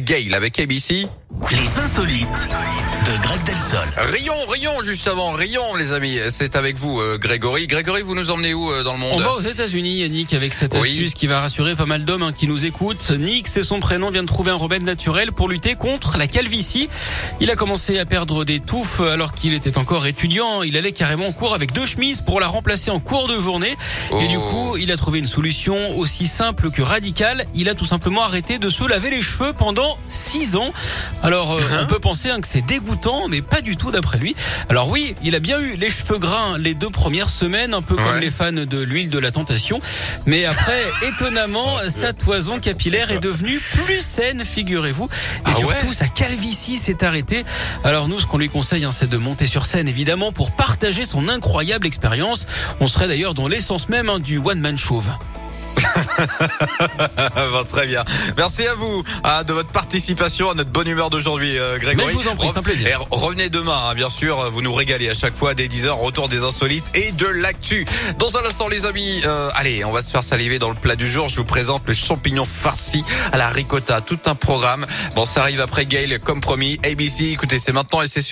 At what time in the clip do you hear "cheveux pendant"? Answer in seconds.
29.22-29.98